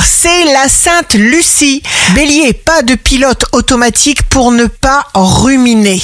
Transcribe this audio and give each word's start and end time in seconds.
c'est 0.00 0.44
la 0.44 0.68
Sainte 0.68 1.14
Lucie. 1.14 1.82
Bélier, 2.14 2.52
pas 2.52 2.82
de 2.82 2.94
pilote 2.94 3.44
automatique 3.52 4.22
pour 4.24 4.52
ne 4.52 4.66
pas 4.66 5.06
ruminer. 5.14 6.00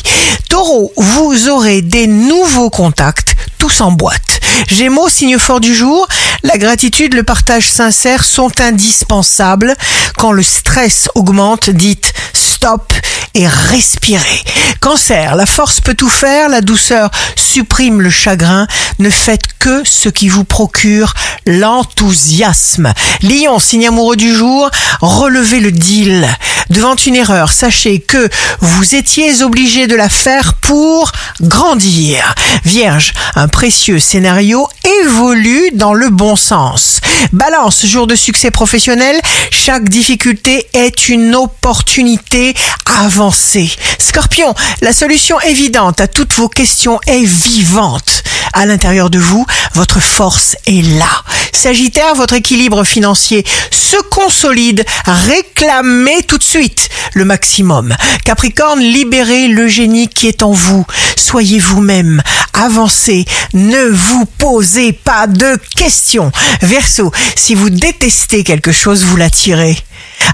Taureau, 0.49 0.93
vous 0.97 1.49
aurez 1.49 1.81
des 1.81 2.07
nouveaux 2.07 2.71
contacts, 2.71 3.37
tous 3.59 3.81
en 3.81 3.93
boîte. 3.93 4.41
Gémeaux, 4.67 5.09
signe 5.09 5.39
fort 5.39 5.61
du 5.61 5.75
jour, 5.75 6.07
la 6.43 6.59
gratitude, 6.59 7.15
le 7.15 7.23
partage 7.23 7.69
sincère 7.69 8.25
sont 8.25 8.61
indispensables. 8.61 9.75
Quand 10.17 10.33
le 10.33 10.43
stress 10.43 11.09
augmente, 11.15 11.71
dites 11.71 12.13
stop 12.33 12.93
et 13.35 13.47
respirez. 13.47 14.43
Cancer, 14.81 15.37
la 15.37 15.47
force 15.47 15.81
peut 15.81 15.95
tout 15.95 16.09
faire, 16.09 16.49
la 16.49 16.61
douceur 16.61 17.11
supprime 17.37 18.01
le 18.01 18.11
chagrin. 18.11 18.67
Ne 18.99 19.11
faites 19.11 19.47
que 19.59 19.83
ce 19.85 20.09
qui 20.09 20.29
vous 20.29 20.45
procure 20.45 21.15
l'enthousiasme. 21.47 22.93
Lion, 23.23 23.59
signe 23.59 23.89
amoureux 23.89 24.17
du 24.17 24.35
jour, 24.35 24.71
relevez 25.01 25.61
le 25.61 25.73
deal. 25.73 26.29
Devant 26.71 26.97
une 26.97 27.17
erreur, 27.17 27.51
sachez 27.51 28.01
que 28.01 28.29
vous 28.61 28.95
étiez 28.95 29.43
obligé 29.43 29.87
de 29.87 29.95
la 29.95 30.09
faire 30.09 30.55
pour 30.55 31.13
grandir. 31.41 32.35
Vierge, 32.65 33.15
un 33.37 33.49
précieux 33.49 33.99
scénario 33.99 34.69
évolue 35.03 35.71
dans 35.73 35.95
le 35.95 36.11
bon 36.11 36.37
sens. 36.37 37.01
Balance, 37.33 37.85
jour 37.87 38.07
de 38.07 38.15
succès 38.15 38.51
professionnel, 38.51 39.21
chaque 39.51 39.89
difficulté 39.89 40.67
est 40.73 41.09
une 41.09 41.35
opportunité 41.35 42.55
avancée. 43.01 43.71
Scorpion, 43.99 44.55
la 44.81 44.93
solution 44.93 45.41
évidente 45.41 46.01
à 46.01 46.09
toutes 46.09 46.33
vos 46.35 46.49
questions 46.49 46.99
est 47.07 47.25
vivante. 47.25 48.23
À 48.53 48.67
l'intérieur 48.67 49.11
de 49.11 49.19
vous, 49.19 49.47
votre 49.75 50.01
force 50.01 50.57
est 50.67 50.83
là. 50.99 51.11
Sagittaire, 51.53 52.15
votre 52.15 52.35
équilibre 52.35 52.85
financier 52.85 53.45
se 53.71 53.97
consolide. 54.11 54.85
Réclamez 55.05 56.23
tout 56.23 56.39
de 56.39 56.45
suite 56.45 56.89
le 57.15 57.25
maximum. 57.25 57.95
Capricorne, 58.25 58.81
libérez 58.81 59.49
le 59.49 59.69
génie 59.69 60.09
qui 60.09 60.29
est 60.29 60.43
en 60.43 60.53
vous. 60.53 60.87
Soyez 61.17 61.59
vous-même. 61.59 62.23
Avancez. 62.59 63.25
Ne 63.55 63.89
vous 63.89 64.25
posez 64.39 64.93
pas 64.93 65.29
de 65.29 65.57
questions. 65.77 66.33
Verseau, 66.61 67.13
si 67.37 67.55
vous 67.55 67.71
détestez 67.71 68.43
quelque 68.43 68.73
chose, 68.73 69.05
vous 69.05 69.17
l'attirez. 69.17 69.79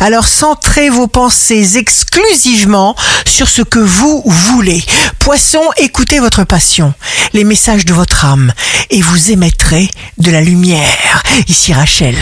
Alors 0.01 0.27
centrez 0.27 0.89
vos 0.89 1.07
pensées 1.07 1.77
exclusivement 1.77 2.97
sur 3.27 3.49
ce 3.49 3.63
que 3.63 3.79
vous 3.79 4.23
voulez. 4.25 4.83
Poisson, 5.25 5.63
écoutez 5.79 6.19
votre 6.19 6.45
passion, 6.45 6.93
les 7.33 7.45
messages 7.45 7.87
de 7.87 7.95
votre 7.95 8.27
âme, 8.27 8.53
et 8.91 9.01
vous 9.01 9.31
émettrez 9.31 9.89
de 10.19 10.31
la 10.31 10.43
lumière. 10.43 11.23
Ici 11.49 11.73
Rachel, 11.73 12.15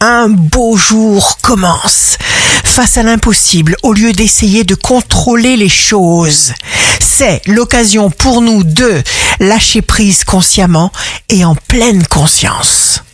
un 0.00 0.28
beau 0.28 0.76
jour 0.76 1.38
commence. 1.42 2.18
Face 2.64 2.98
à 2.98 3.04
l'impossible, 3.04 3.76
au 3.84 3.92
lieu 3.92 4.12
d'essayer 4.12 4.64
de 4.64 4.74
contrôler 4.74 5.56
les 5.56 5.68
choses, 5.68 6.52
c'est 6.98 7.40
l'occasion 7.46 8.10
pour 8.10 8.42
nous 8.42 8.64
de 8.64 9.00
lâcher 9.38 9.80
prise 9.80 10.24
consciemment 10.24 10.90
et 11.28 11.44
en 11.44 11.54
pleine 11.54 12.04
conscience. 12.04 13.04